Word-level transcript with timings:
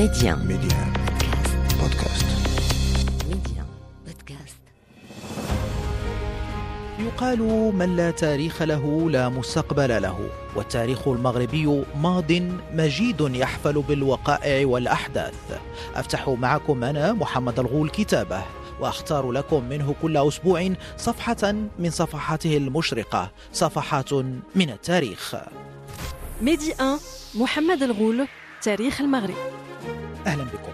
Média. 0.00 0.34
Média. 0.52 0.80
Podcast. 1.80 2.28
Média. 3.30 3.62
Podcast. 4.06 4.60
يقال 6.98 7.38
من 7.74 7.96
لا 7.96 8.10
تاريخ 8.10 8.62
له 8.62 9.10
لا 9.10 9.28
مستقبل 9.28 10.02
له 10.02 10.30
والتاريخ 10.56 11.08
المغربي 11.08 11.84
ماض 11.96 12.32
مجيد 12.72 13.20
يحفل 13.20 13.82
بالوقائع 13.82 14.66
والأحداث 14.66 15.60
أفتح 15.94 16.28
معكم 16.28 16.84
أنا 16.84 17.12
محمد 17.12 17.58
الغول 17.58 17.90
كتابه 17.90 18.42
وأختار 18.80 19.30
لكم 19.32 19.64
منه 19.64 19.94
كل 20.02 20.16
أسبوع 20.16 20.72
صفحة 20.96 21.52
من 21.78 21.90
صفحاته 21.90 22.56
المشرقة 22.56 23.30
صفحات 23.52 24.12
من 24.54 24.70
التاريخ 24.70 25.34
ميدي 26.42 26.74
1 26.80 26.98
محمد 27.34 27.82
الغول 27.82 28.26
تاريخ 28.62 29.00
المغرب 29.00 29.69
أهلا 30.26 30.44
بكم. 30.44 30.72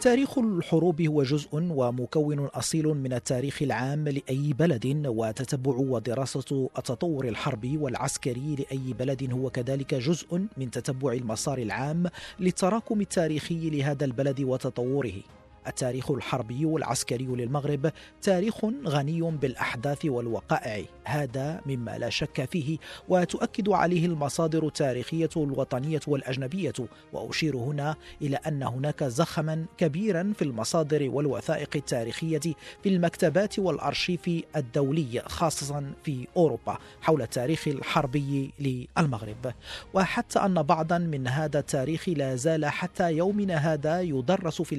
تاريخ 0.00 0.38
الحروب 0.38 1.02
هو 1.02 1.22
جزء 1.22 1.48
ومكون 1.52 2.44
أصيل 2.44 2.86
من 2.86 3.12
التاريخ 3.12 3.62
العام 3.62 4.08
لأي 4.08 4.52
بلد 4.52 5.02
وتتبع 5.06 5.72
ودراسه 5.72 6.70
التطور 6.78 7.28
الحربي 7.28 7.76
والعسكري 7.76 8.56
لأي 8.58 8.92
بلد. 8.98 9.32
هو 9.32 9.50
كذلك 9.50 9.94
جزء 9.94 10.46
من 10.56 10.70
تتبع 10.70 11.12
المسار 11.12 11.58
العام 11.58 12.06
للتراكم 12.40 13.00
التاريخي 13.00 13.70
لهذا 13.70 14.04
البلد 14.04 14.40
وتطوره. 14.40 15.22
التاريخ 15.68 16.10
الحربي 16.10 16.64
والعسكري 16.64 17.24
للمغرب 17.24 17.92
تاريخ 18.22 18.64
غني 18.86 19.20
بالأحداث 19.20 20.04
والوقائع. 20.04 20.84
هذا 21.04 21.60
مما 21.66 21.98
لا 21.98 22.10
شك 22.10 22.44
فيه 22.44 22.78
وتؤكد 23.08 23.68
عليه 23.68 24.06
المصادر 24.06 24.66
التاريخية 24.66 25.30
الوطنية 25.36 26.00
والأجنبية. 26.06 26.72
وأشير 27.12 27.56
هنا 27.56 27.96
إلى 28.22 28.36
أن 28.36 28.62
هناك 28.62 29.04
زخما 29.04 29.64
كبيرا 29.76 30.32
في 30.36 30.42
المصادر 30.42 31.10
والوثائق 31.10 31.70
التاريخية 31.76 32.40
في 32.82 32.88
المكتبات 32.88 33.58
والأرشيف 33.58 34.30
الدولي 34.56 35.22
خاصة 35.26 35.84
في 36.04 36.26
أوروبا 36.36 36.78
حول 37.00 37.22
التاريخ 37.22 37.68
الحربي 37.68 38.52
للمغرب. 38.60 39.52
وحتى 39.94 40.38
أن 40.38 40.62
بعضا 40.62 40.98
من 40.98 41.28
هذا 41.28 41.58
التاريخ 41.58 42.08
لا 42.08 42.36
زال 42.36 42.66
حتى 42.66 43.12
يومنا 43.12 43.56
هذا 43.56 44.00
يدرس 44.00 44.62
في 44.62 44.74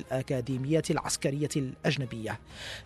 العسكرية 0.91 1.49
الأجنبية. 1.55 2.39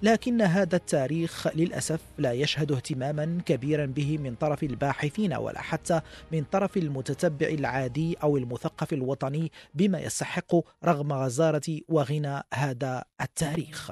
لكن 0.03 0.41
هذا 0.41 0.75
التاريخ 0.75 1.47
للأسف 1.55 1.99
لا 2.17 2.33
يشهد 2.33 2.71
اهتماما 2.71 3.41
كبيرا 3.45 3.85
به 3.85 4.17
من 4.17 4.35
طرف 4.35 4.63
الباحثين 4.63 5.33
ولا 5.33 5.61
حتى 5.61 6.01
من 6.31 6.43
طرف 6.43 6.77
المتتبع 6.77 7.47
العادي 7.47 8.13
أو 8.23 8.37
المثقف 8.37 8.93
الوطني 8.93 9.51
بما 9.73 9.99
يستحق 9.99 10.55
رغم 10.85 11.13
غزارة 11.13 11.79
وغنى 11.89 12.41
هذا 12.53 13.03
التاريخ. 13.21 13.91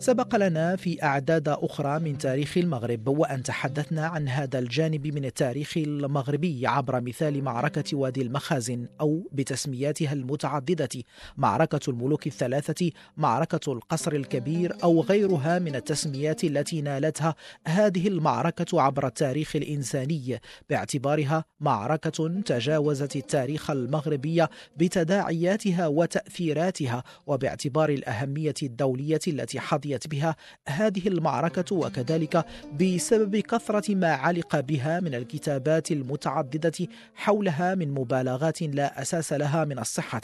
سبق 0.00 0.36
لنا 0.36 0.76
في 0.76 1.02
أعداد 1.02 1.48
أخرى 1.48 1.98
من 1.98 2.18
تاريخ 2.18 2.58
المغرب 2.58 3.08
وأن 3.08 3.42
تحدثنا 3.42 4.06
عن 4.06 4.28
هذا 4.28 4.58
الجانب 4.58 5.06
من 5.06 5.24
التاريخ 5.24 5.72
المغربي 5.76 6.66
عبر 6.66 7.00
مثال 7.00 7.44
معركة 7.44 7.96
وادي 7.96 8.22
المخازن 8.22 8.86
أو 9.00 9.28
بتسمياتها 9.32 10.12
المتعددة 10.12 10.88
معركة 11.36 11.80
الملوك 11.88 12.26
الثلاثة 12.26 12.90
معركة 13.16 13.72
القصر 13.72 14.12
الكبير 14.12 14.76
أو 14.82 15.00
غيرها 15.00 15.58
من 15.58 15.76
التسميات 15.76 16.44
التي 16.44 16.80
نالتها 16.80 17.34
هذه 17.66 18.08
المعركة 18.08 18.82
عبر 18.82 19.06
التاريخ 19.06 19.56
الإنساني. 19.56 20.40
باعتبارها 20.70 21.44
معركة 21.60 22.40
تجاوزت 22.46 23.16
التاريخ 23.16 23.70
المغربي 23.70 24.46
بتداعياتها 24.76 25.86
وتأثيراتها 25.86 27.02
وباعتبار 27.26 27.88
الأهمية 27.88 28.54
الدولية 28.62 29.20
التي 29.28 29.60
حظيت 29.60 29.89
حظيت 29.90 30.06
بها 30.06 30.36
هذه 30.68 31.08
المعركة 31.08 31.76
وكذلك 31.76 32.44
بسبب 32.80 33.36
كثرة 33.36 33.94
ما 33.94 34.12
علق 34.12 34.60
بها 34.60 35.00
من 35.00 35.14
الكتابات 35.14 35.92
المتعددة 35.92 36.88
حولها 37.14 37.74
من 37.74 37.90
مبالغات 37.94 38.62
لا 38.62 39.02
أساس 39.02 39.32
لها 39.32 39.64
من 39.64 39.78
الصحة 39.78 40.20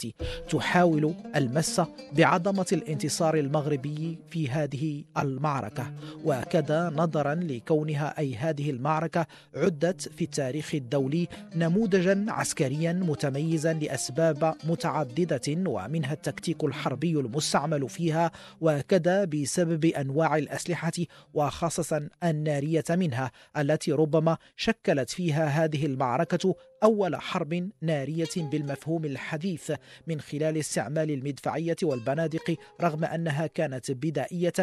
تحاول 0.49 1.15
المس 1.35 1.81
بعظمة 2.13 2.65
الانتصار 2.71 3.37
المغربي 3.37 4.17
في 4.29 4.49
هذه 4.49 5.03
المعركة. 5.17 5.91
وكذا 6.25 6.89
نظرا 6.95 7.35
لكونها 7.35 8.19
أي 8.19 8.35
هذه 8.35 8.69
المعركة 8.69 9.27
عدت 9.55 10.01
في 10.01 10.23
التاريخ 10.23 10.75
الدولي 10.75 11.27
نموذجا 11.55 12.25
عسكريا 12.27 12.93
متميزا 12.93 13.73
لأسباب 13.73 14.53
متعددة 14.63 15.69
ومنها 15.69 16.13
التكتيك 16.13 16.63
الحربي 16.63 17.11
المستعمل 17.11 17.89
فيها. 17.89 18.31
وكذا 18.61 19.25
بسبب 19.25 19.56
بسبب 19.57 19.85
أنواع 19.85 20.37
الأسلحة 20.37 20.91
وخاصة 21.33 22.09
النارية 22.23 22.83
منها 22.89 23.31
التي 23.57 23.91
ربما 23.91 24.37
شكلت 24.55 25.09
فيها 25.09 25.45
هذه 25.45 25.85
المعركة 25.85 26.55
أول 26.83 27.15
حرب 27.15 27.69
نارية 27.81 28.27
بالمفهوم 28.37 29.05
الحديث 29.05 29.71
من 30.07 30.21
خلال 30.21 30.57
استعمال 30.57 31.11
المدفعية 31.11 31.75
والبنادق 31.83 32.55
رغم 32.81 33.05
أنها 33.05 33.47
كانت 33.47 33.91
بدائية 33.91 34.53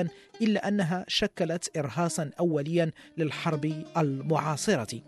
إلا 0.43 0.69
أنها 0.69 1.05
شكلت 1.09 1.77
ارهاصا 1.77 2.31
اوليا 2.41 2.91
للحرب 3.19 3.85
المعاصرة. 3.97 5.03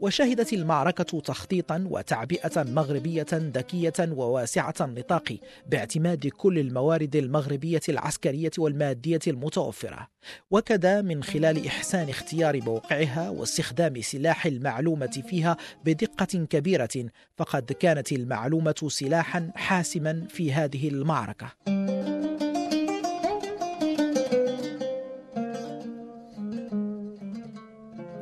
وشهدت 0.00 0.52
المعركة 0.52 1.20
تخطيطا 1.20 1.86
وتعبئة 1.90 2.62
مغربية 2.62 3.26
ذكية 3.32 3.94
وواسعة 4.00 4.74
النطاق 4.80 5.38
باعتماد 5.66 6.26
كل 6.26 6.58
الموارد 6.58 7.16
المغربية 7.16 7.80
العسكرية 7.88 8.50
والمادية 8.58 9.20
المتوفرة. 9.26 10.15
وكذا 10.50 11.02
من 11.02 11.22
خلال 11.22 11.66
إحسان 11.66 12.08
اختيار 12.08 12.60
موقعها 12.62 13.30
واستخدام 13.30 14.00
سلاح 14.00 14.46
المعلومة 14.46 15.22
فيها 15.28 15.56
بدقة 15.84 16.46
كبيرة 16.50 17.06
فقد 17.36 17.72
كانت 17.72 18.12
المعلومة 18.12 18.88
سلاحا 18.88 19.50
حاسما 19.54 20.26
في 20.30 20.52
هذه 20.52 20.88
المعركة. 20.88 22.35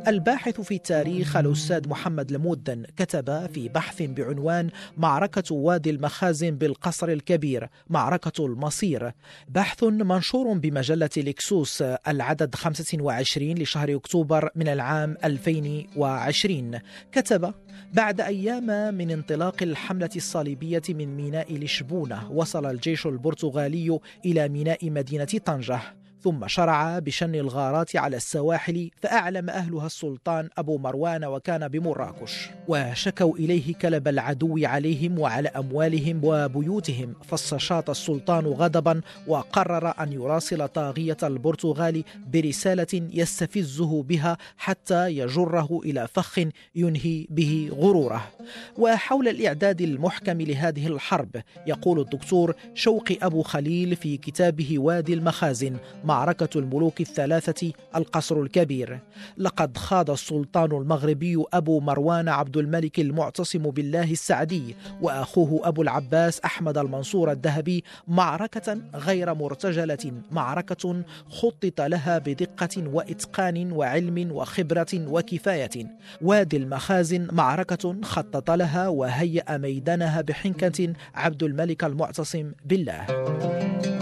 الباحث 0.08 0.60
في 0.60 0.74
التاريخ 0.74 1.36
الأستاذ 1.36 1.88
محمد 1.88 2.32
لمودن 2.32 2.84
كتب 2.96 3.46
في 3.46 3.68
بحث 3.68 4.02
بعنوان 4.02 4.70
معركة 4.96 5.54
وادي 5.54 5.90
المخازن 5.90 6.50
بالقصر 6.50 7.08
الكبير 7.08 7.68
معركة 7.88 8.46
المصير. 8.46 9.12
بحث 9.48 9.84
منشور 9.84 10.52
بمجلة 10.52 11.10
لكسوس 11.16 11.82
العدد 11.82 12.54
25 12.54 13.54
لشهر 13.54 13.96
أكتوبر 13.96 14.50
من 14.56 14.68
العام 14.68 15.16
2020 15.24 16.78
كتب 17.12 17.54
بعد 17.92 18.20
أيام 18.20 18.94
من 18.94 19.10
انطلاق 19.10 19.62
الحملة 19.62 20.10
الصليبية 20.16 20.82
من 20.88 21.16
ميناء 21.16 21.54
لشبونة 21.56 22.32
وصل 22.32 22.66
الجيش 22.66 23.06
البرتغالي 23.06 23.98
إلى 24.26 24.48
ميناء 24.48 24.90
مدينة 24.90 25.24
طنجة. 25.24 25.80
ثم 26.24 26.48
شرع 26.48 26.98
بشن 26.98 27.34
الغارات 27.34 27.96
على 27.96 28.16
السواحل 28.16 28.90
فأعلم 29.02 29.50
أهلها 29.50 29.86
السلطان 29.86 30.48
أبو 30.58 30.78
مروان 30.78 31.24
وكان 31.24 31.68
بمراكش. 31.68 32.50
وشكوا 32.68 33.36
إليه 33.36 33.74
كلب 33.74 34.08
العدو 34.08 34.66
عليهم 34.66 35.18
وعلى 35.18 35.48
أموالهم 35.48 36.20
وبيوتهم 36.22 37.14
فاستشاط 37.24 37.90
السلطان 37.90 38.46
غضبا 38.46 39.00
وقرر 39.26 39.94
أن 40.00 40.12
يراسل 40.12 40.68
طاغية 40.68 41.16
البرتغال 41.22 42.04
برسالة 42.32 43.08
يستفزه 43.12 44.02
بها 44.02 44.36
حتى 44.56 45.08
يجره 45.08 45.80
إلى 45.84 46.08
فخ 46.14 46.38
ينهي 46.74 47.26
به 47.30 47.70
غروره. 47.72 48.30
وحول 48.78 49.28
الإعداد 49.28 49.80
المحكم 49.80 50.40
لهذه 50.40 50.86
الحرب 50.86 51.42
يقول 51.66 52.00
الدكتور 52.00 52.54
شوقي 52.74 53.18
أبو 53.22 53.42
خليل 53.42 53.96
في 53.96 54.16
كتابه 54.16 54.78
وادي 54.78 55.14
المخازن 55.14 55.76
معركة 56.14 56.58
الملوك 56.58 57.00
الثلاثة 57.00 57.72
القصر 57.96 58.40
الكبير. 58.40 58.98
لقد 59.38 59.76
خاض 59.76 60.10
السلطان 60.10 60.72
المغربي 60.72 61.44
أبو 61.52 61.80
مروان 61.80 62.28
عبد 62.28 62.56
الملك 62.56 63.00
المعتصم 63.00 63.58
بالله 63.58 64.12
السعدي 64.12 64.76
وأخوه 65.02 65.68
أبو 65.68 65.82
العباس 65.82 66.40
أحمد 66.40 66.78
المنصور 66.78 67.32
الذهبي 67.32 67.84
معركة 68.08 68.78
غير 68.94 69.34
مرتجلة 69.34 70.12
معركة 70.30 71.02
خطط 71.28 71.80
لها 71.80 72.18
بدقة 72.18 72.88
وإتقان 72.88 73.72
وعلم 73.72 74.32
وخبرة 74.32 74.94
وكفاية. 74.94 75.96
وادي 76.22 76.56
المخازن 76.56 77.28
معركة 77.32 77.96
خطط 78.02 78.50
لها 78.50 78.88
وهيأ 78.88 79.58
ميدانها 79.58 80.20
بحنكة 80.20 80.92
عبد 81.14 81.42
الملك 81.42 81.84
المعتصم 81.84 82.52
بالله. 82.64 83.93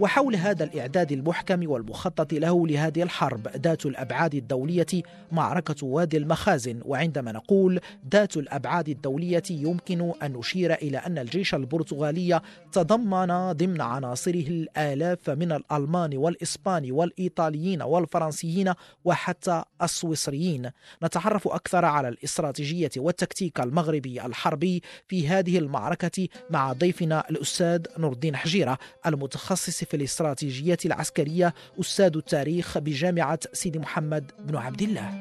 وحول 0.00 0.36
هذا 0.36 0.64
الإعداد 0.64 1.12
المحكم 1.12 1.70
والمخطط 1.70 2.32
له 2.32 2.66
لهذه 2.66 3.02
الحرب 3.02 3.48
ذات 3.48 3.86
الأبعاد 3.86 4.34
الدولية 4.34 4.86
معركة 5.32 5.86
وادي 5.86 6.16
المخازن. 6.16 6.80
وعندما 6.84 7.32
نقول 7.32 7.80
ذات 8.12 8.36
الأبعاد 8.36 8.88
الدولية 8.88 9.42
يمكن 9.50 10.12
أن 10.22 10.32
نشير 10.32 10.74
إلى 10.74 10.98
أن 10.98 11.18
الجيش 11.18 11.54
البرتغالي 11.54 12.40
تضمن 12.72 13.52
ضمن 13.52 13.80
عناصره 13.80 14.48
الآلاف 14.48 15.30
من 15.30 15.52
الألمان 15.52 16.16
والإسبان 16.16 16.92
والإيطاليين 16.92 17.82
والفرنسيين 17.82 18.72
وحتى 19.04 19.62
السويسريين. 19.82 20.70
نتعرف 21.02 21.48
أكثر 21.48 21.84
على 21.84 22.08
الاستراتيجية 22.08 22.90
والتكتيك 22.96 23.60
المغربي 23.60 24.26
الحربي 24.26 24.82
في 25.08 25.28
هذه 25.28 25.58
المعركة 25.58 26.28
مع 26.50 26.72
ضيفنا 26.72 27.24
الأستاذ 27.30 27.80
نور 27.98 28.12
الدين 28.12 28.36
حجيرة 28.36 28.78
المتخصص 29.06 29.84
في 29.84 29.93
الاستراتيجية 29.94 30.78
العسكرية 30.86 31.54
أستاذ 31.80 32.16
التاريخ 32.16 32.78
بجامعة 32.78 33.38
سيدي 33.52 33.78
محمد 33.78 34.30
بن 34.38 34.56
عبد 34.56 34.82
الله. 34.82 35.20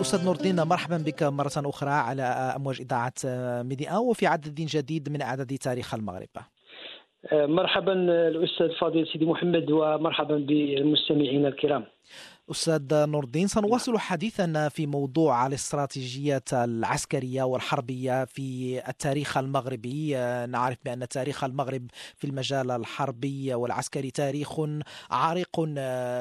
أستاذ 0.00 0.24
نور 0.24 0.36
الدين 0.36 0.62
مرحبا 0.62 0.96
بك 0.96 1.22
مرة 1.22 1.52
أخرى 1.56 1.90
على 1.90 2.22
أمواج 2.56 2.80
إذاعة 2.80 3.12
ميديا 3.62 3.96
وفي 3.96 4.26
عدد 4.26 4.54
جديد 4.54 5.08
من 5.08 5.22
أعداد 5.22 5.58
تاريخ 5.58 5.94
المغرب. 5.94 6.28
مرحبا 7.32 7.92
الأستاذ 8.28 8.68
فاضل 8.80 9.06
سيدي 9.12 9.26
محمد 9.26 9.70
ومرحبا 9.70 10.36
بالمستمعين 10.36 11.46
الكرام. 11.46 11.84
أستاذ 12.50 12.82
نور 12.92 13.24
الدين 13.24 13.48
سنواصل 13.48 13.98
حديثنا 13.98 14.68
في 14.68 14.86
موضوع 14.86 15.46
الاستراتيجيات 15.46 16.54
العسكرية 16.54 17.42
والحربية 17.42 18.24
في 18.24 18.82
التاريخ 18.88 19.36
المغربي. 19.36 20.14
نعرف 20.46 20.78
بأن 20.84 21.08
تاريخ 21.08 21.44
المغرب 21.44 21.86
في 22.16 22.26
المجال 22.26 22.70
الحربي 22.70 23.54
والعسكري 23.54 24.10
تاريخ 24.10 24.60
عريق 25.10 25.60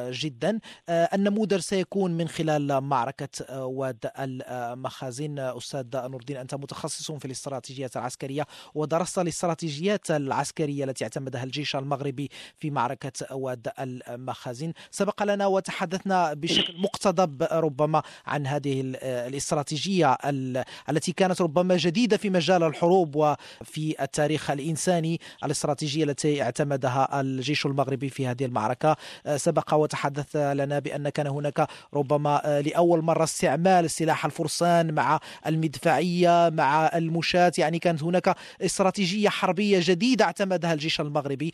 جدا. 0.10 0.60
النموذج 0.90 1.58
سيكون 1.58 2.12
من 2.12 2.28
خلال 2.28 2.82
معركة 2.82 3.66
واد 3.66 4.12
المخازن. 4.20 5.40
أستاذ 5.40 5.86
نور 5.96 6.20
الدين 6.20 6.38
أنت 6.38 6.56
متخصص 6.56 7.12
في 7.12 7.25
الاستراتيجيات 7.25 7.98
العسكرية 7.98 8.46
ودرست 8.75 9.20
الاستراتيجيات 9.20 10.12
العسكرية 10.12 10.84
التي 10.84 11.04
اعتمدها 11.04 11.44
الجيش 11.44 11.75
المغربي 11.75 12.30
في 12.58 12.72
معركة 12.72 13.36
واد 13.36 13.72
المخازن. 13.80 14.74
سبق 14.92 15.24
لنا 15.24 15.46
وتحدثنا 15.46 16.19
بشكل 16.33 16.74
مقتضب 16.77 17.44
ربما 17.51 18.01
عن 18.25 18.48
هذه 18.48 18.81
الاستراتيجية 19.04 20.18
التي 20.89 21.12
كانت 21.12 21.42
ربما 21.42 21.77
جديدة 21.77 22.18
في 22.18 22.30
مجال 22.30 22.63
الحروب 22.63 23.16
وفي 23.16 23.95
التاريخ 24.01 24.51
الإنساني 24.51 25.19
الاستراتيجية 25.44 26.04
التي 26.04 26.42
اعتمدها 26.42 27.21
الجيش 27.21 27.66
المغربي 27.66 28.10
في 28.10 28.27
هذه 28.27 28.45
المعركة. 28.45 28.95
سبق 29.36 29.74
وتحدث 29.74 30.36
لنا 30.36 30.80
بأن 30.80 31.10
كان 31.10 31.27
هناك 31.27 31.68
ربما 31.94 32.62
لأول 32.65 33.01
مرة 33.01 33.24
استعمال 33.24 33.89
سلاح 33.89 34.25
الفرسان 34.25 34.94
مع 34.94 35.19
المدفعية 35.48 36.50
مع 36.50 36.92
المشاة. 36.95 37.51
يعني 37.57 37.80
كانت 37.80 38.04
هناك 38.04 38.36
استراتيجية 38.62 39.30
حربية 39.30 39.80
جديدة 39.83 40.25
اعتمدها 40.25 40.74
الجيش 40.74 41.01
المغربي. 41.01 41.54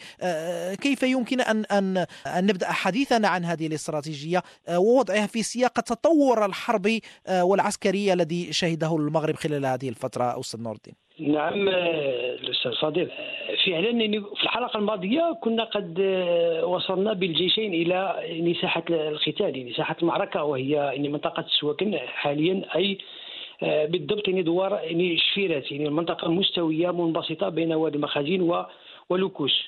كيف 0.82 1.04
يمكن 1.04 1.42
أن 1.42 1.66
أن 1.66 2.06
أن 2.28 2.46
نبدأ 2.46 2.72
حديثنا 2.72 3.28
عن 3.28 3.46
هذه 3.46 3.68
الاستراتيجية؟ 3.68 4.44
ووضعها 4.78 5.28
في 5.28 5.44
سياق 5.44 5.74
التطور 5.78 6.46
الحربي 6.46 7.02
والعسكري 7.42 8.14
الذي 8.14 8.54
شهده 8.54 8.96
المغرب 8.96 9.36
خلال 9.36 9.66
هذه 9.66 9.90
الفترة 9.90 10.40
أستاذ 10.40 10.64
نور 10.64 10.76
الدين 10.76 10.96
نعم 11.20 11.70
الأستاذ 11.70 12.72
صديق 12.72 13.10
فعلا 13.66 13.92
في 14.36 14.44
الحلقة 14.44 14.78
الماضية 14.78 15.38
كنا 15.42 15.64
قد 15.64 16.00
وصلنا 16.64 17.14
بالجيشين 17.14 17.74
إلى 17.74 18.56
ساحه 18.62 18.84
القتال 18.90 19.58
يعني 19.58 19.74
ساحه 19.74 19.96
المعركة 20.02 20.44
وهي 20.44 20.70
يعني 20.70 21.10
منطقة 21.10 21.42
السواكن 21.42 21.98
حاليا 21.98 22.62
أي 22.76 22.98
بالضبط 23.62 24.28
يعني 24.28 24.42
دوار 24.42 24.74
يعني 24.84 25.18
شفيرات 25.18 25.72
يعني 25.72 25.88
المنطقة 25.88 26.26
المستوية 26.26 26.92
منبسطة 26.92 27.50
بين 27.50 27.74
وادي 27.74 27.96
المخازين 27.96 28.66
ولوكوس 29.10 29.64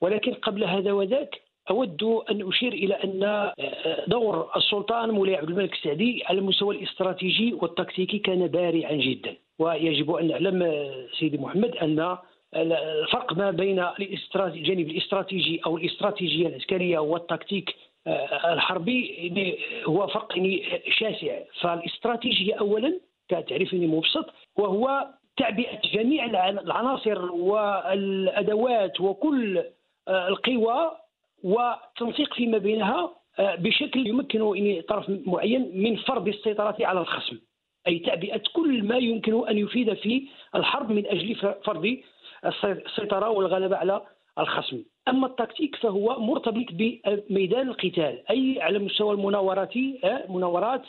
ولكن 0.00 0.34
قبل 0.34 0.64
هذا 0.64 0.92
وذاك 0.92 1.40
أود 1.70 2.02
أن 2.02 2.48
أشير 2.48 2.72
إلى 2.72 2.94
أن 2.94 3.52
دور 4.06 4.50
السلطان 4.56 5.10
مولاي 5.10 5.36
عبد 5.36 5.50
الملك 5.50 5.72
السعدي 5.72 6.22
على 6.26 6.38
المستوى 6.38 6.76
الاستراتيجي 6.76 7.52
والتكتيكي 7.54 8.18
كان 8.18 8.46
بارعا 8.46 8.92
جدا. 8.92 9.36
ويجب 9.58 10.10
أن 10.10 10.28
نعلم 10.28 10.84
سيدي 11.18 11.38
محمد 11.38 11.76
أن 11.76 12.16
الفرق 12.56 13.32
ما 13.32 13.50
بين 13.50 13.84
الجانب 14.36 14.90
الاستراتيجي 14.90 15.60
أو 15.66 15.76
الاستراتيجية 15.76 16.48
العسكرية 16.48 16.98
والتكتيك 16.98 17.74
الحربي 18.52 19.58
هو 19.84 20.06
فرق 20.06 20.32
شاسع. 20.90 21.38
فالاستراتيجية 21.60 22.54
أولا 22.54 23.00
كتعريف 23.28 23.74
مبسط 23.74 24.26
وهو 24.56 25.06
تعبئة 25.36 25.80
جميع 25.94 26.48
العناصر 26.48 27.32
والأدوات 27.32 29.00
وكل 29.00 29.64
القوى 30.08 30.90
والتنسيق 31.42 32.34
فيما 32.34 32.58
بينها 32.58 33.10
بشكل 33.38 34.06
يمكن 34.06 34.82
طرف 34.88 35.10
معين 35.26 35.70
من 35.74 35.96
فرض 35.96 36.28
السيطرة 36.28 36.76
على 36.80 37.00
الخصم. 37.00 37.38
أي 37.86 37.98
تعبئة 37.98 38.42
كل 38.52 38.82
ما 38.84 38.96
يمكن 38.96 39.48
أن 39.48 39.58
يفيد 39.58 39.94
في 39.94 40.28
الحرب 40.54 40.92
من 40.92 41.06
أجل 41.06 41.34
فرض 41.64 41.96
السيطرة 42.64 43.28
والغلبة 43.30 43.76
على 43.76 44.02
الخصم. 44.38 44.82
أما 45.08 45.26
التكتيك 45.26 45.76
فهو 45.76 46.20
مرتبط 46.20 46.66
بميدان 46.72 47.68
القتال 47.68 48.22
أي 48.30 48.58
على 48.62 48.78
مستوى 48.78 49.14
المناورات 49.14 49.76
مناورات 50.28 50.82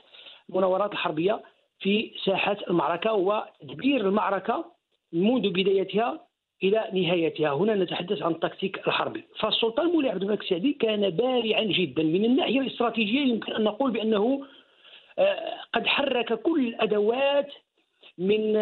المناورات 0.50 0.92
الحربية 0.92 1.42
في 1.80 2.12
ساحات 2.26 2.70
المعركة 2.70 3.14
وتدبير 3.14 4.02
المعركة 4.02 4.66
منذ 5.14 5.50
بدايتها 5.50 6.20
إلى 6.64 6.90
نهايتها. 6.94 7.54
هنا 7.54 7.76
نتحدث 7.76 8.22
عن 8.22 8.32
التكتيك 8.32 8.88
الحربي. 8.88 9.24
فالسلطان 9.40 9.88
مولاي 9.88 10.12
عبد 10.12 10.24
الملك 10.24 10.42
السعدي 10.42 10.74
كان 10.74 11.10
بارعا 11.10 11.64
جدا 11.64 12.04
من 12.04 12.26
الناحية 12.26 12.60
الاستراتيجية. 12.60 13.22
يمكن 13.22 13.54
أن 13.54 13.64
نقول 13.64 13.92
بأنه 13.92 14.46
قد 15.74 15.88
حرك 15.88 16.34
كل 16.34 16.68
الأدوات 16.68 17.48
من 18.18 18.56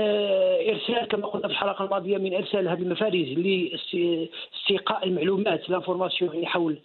إرسال 0.69 1.05
كما 1.07 1.27
قلنا 1.27 1.47
في 1.47 1.53
الحلقة 1.53 1.85
الماضية 1.85 2.17
من 2.17 2.33
إرسال 2.33 2.67
هذه 2.67 2.81
المفارز 2.81 3.27
لاستيقاء 3.27 5.03
المعلومات 5.07 5.69
لانفورماسيون 5.69 6.33
يعني 6.33 6.45
حول 6.45 6.77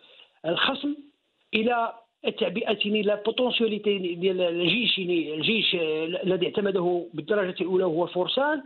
الخصم 0.46 0.94
إلى 1.54 1.92
التعبئه 2.26 3.02
لا 3.02 3.22
بوتونسياليتي 3.26 3.98
ديال 3.98 4.40
الجيش 4.40 4.98
يعني 4.98 5.34
الجيش 5.34 5.74
الذي 6.24 6.46
اعتمده 6.46 7.06
بالدرجة 7.14 7.54
الأولى 7.60 7.84
هو 7.84 8.04
الفرسان 8.04 8.62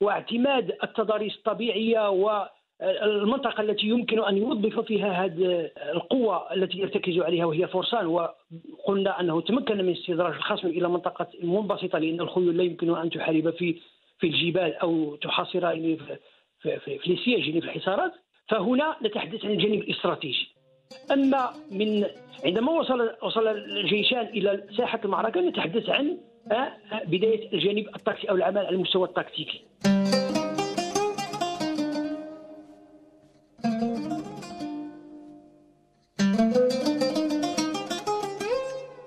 واعتماد 0.00 0.76
التضاريس 0.82 1.36
الطبيعية 1.36 2.10
والمنطقة 2.10 3.60
التي 3.60 3.86
يمكن 3.86 4.24
أن 4.24 4.36
يوظف 4.36 4.80
فيها 4.80 5.24
هذه 5.24 5.70
القوة 5.92 6.54
التي 6.54 6.78
يرتكز 6.78 7.18
عليها 7.18 7.44
وهي 7.44 7.66
فرسان 7.66 8.06
وقلنا 8.06 9.20
أنه 9.20 9.40
تمكن 9.40 9.76
من 9.84 9.92
استدراج 9.92 10.34
الخصم 10.34 10.68
إلى 10.68 10.88
منطقة 10.88 11.26
منبسطة 11.42 11.98
لأن 11.98 12.20
الخيول 12.20 12.56
لا 12.56 12.62
يمكن 12.62 12.96
أن 12.96 13.10
تحارب 13.10 13.50
في 13.50 13.76
في 14.18 14.26
الجبال 14.26 14.74
أو 14.74 15.16
تحاصر 15.16 15.62
يعني 15.62 15.96
في, 15.96 16.16
في, 16.60 16.78
في, 16.78 16.98
في 16.98 17.12
السياج 17.12 17.48
يعني 17.48 17.60
في 17.60 17.66
الحصارات. 17.66 18.12
فهنا 18.48 18.96
نتحدث 19.02 19.44
عن 19.44 19.50
الجانب 19.50 19.82
الاستراتيجي 19.82 20.48
أما 21.12 21.50
من 21.70 22.06
عندما 22.44 22.72
وصل 22.72 23.10
وصل 23.22 23.48
الجيشان 23.48 24.26
إلى 24.26 24.64
ساحة 24.76 25.00
المعركة 25.04 25.40
نتحدث 25.40 25.88
عن 25.88 26.18
بداية 27.06 27.52
الجانب 27.52 27.86
التكتيكي 27.94 28.30
أو 28.30 28.34
العمل 28.34 28.58
على 28.58 28.68
المستوى 28.68 29.08
التكتيكي 29.08 29.62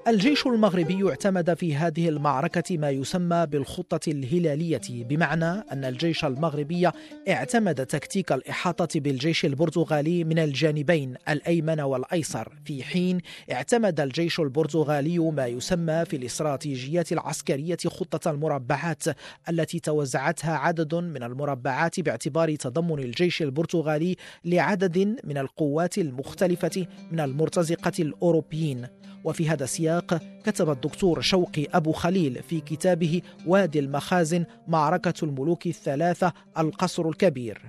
الجيش 0.10 0.48
المغربي 0.48 1.10
اعتمد 1.10 1.54
في 1.54 1.76
هذه 1.76 2.10
المعركة 2.10 2.78
ما 2.78 2.90
يسمى 2.90 3.46
بالخطة 3.46 4.10
الهلالية 4.10 4.82
بمعنى 4.90 5.46
أن 5.46 5.86
الجيش 5.86 6.26
المغربي 6.26 6.90
اعتمد 7.30 7.86
تكتيك 7.86 8.32
الإحاطة 8.32 9.00
بالجيش 9.00 9.46
البرتغالي 9.46 10.24
من 10.24 10.40
الجانبين 10.40 11.16
الأيمن 11.30 11.80
والأيسر. 11.80 12.54
في 12.66 12.84
حين 12.84 13.18
اعتمد 13.52 14.00
الجيش 14.00 14.40
البرتغالي 14.40 15.20
ما 15.20 15.48
يسمى 15.48 16.06
في 16.06 16.16
الاستراتيجيات 16.16 17.12
العسكرية 17.12 17.78
خطة 17.88 18.32
المربعات 18.32 19.04
التي 19.50 19.80
توزعتها 19.80 20.56
عدد 20.56 20.96
من 20.96 21.24
المربعات 21.24 22.00
باعتبار 22.00 22.56
تضمن 22.56 23.00
الجيش 23.00 23.42
البرتغالي 23.42 24.16
لعدد 24.46 24.98
من 25.24 25.38
القوات 25.38 25.98
المختلفة 25.98 26.86
من 27.12 27.20
المرتزقة 27.20 27.94
الأوروبيين. 28.00 28.99
وفي 29.24 29.50
هذا 29.50 29.64
السياق 29.64 30.22
كتب 30.44 30.70
الدكتور 30.70 31.22
شوقي 31.22 31.68
أبو 31.74 31.92
خليل 31.92 32.44
في 32.44 32.60
كتابه 32.60 33.22
وادي 33.48 33.80
المخازن 33.80 34.46
معركة 34.68 35.14
الملوك 35.24 35.68
الثلاثة 35.68 36.34
القصر 36.58 37.10
الكبير. 37.10 37.62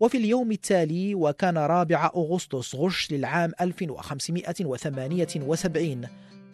وفي 0.00 0.18
اليوم 0.18 0.52
التالي 0.52 1.14
وكان 1.14 1.58
رابع 1.58 2.10
أغسطس 2.16 2.74
غشت 2.74 3.12
للعام 3.12 3.52
1578 3.60 6.06